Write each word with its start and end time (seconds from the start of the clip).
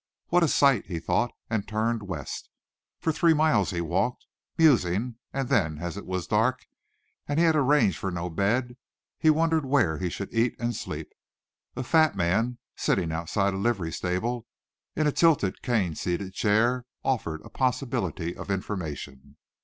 What 0.29 0.41
a 0.41 0.47
sight, 0.47 0.87
he 0.87 0.99
thought, 0.99 1.31
and 1.47 1.67
turned 1.67 2.01
west. 2.01 2.49
For 3.01 3.11
three 3.11 3.35
miles 3.35 3.69
he 3.69 3.81
walked, 3.81 4.25
musing, 4.57 5.17
and 5.31 5.47
then 5.47 5.77
as 5.77 5.95
it 5.95 6.07
was 6.07 6.25
dark, 6.25 6.65
and 7.27 7.37
he 7.37 7.45
had 7.45 7.55
arranged 7.55 7.99
for 7.99 8.09
no 8.09 8.27
bed, 8.27 8.77
he 9.19 9.29
wondered 9.29 9.63
where 9.63 9.99
he 9.99 10.09
should 10.09 10.33
eat 10.33 10.55
and 10.59 10.75
sleep. 10.75 11.11
A 11.75 11.83
fat 11.83 12.15
man 12.15 12.57
sitting 12.75 13.11
outside 13.11 13.53
a 13.53 13.57
livery 13.57 13.91
stable 13.91 14.39
door 14.39 14.45
in 15.01 15.05
a 15.05 15.11
tilted, 15.11 15.61
cane 15.61 15.93
seated 15.93 16.33
chair 16.33 16.85
offered 17.03 17.41
a 17.45 17.51
possibility 17.51 18.35
of 18.35 18.49
information. 18.49 19.37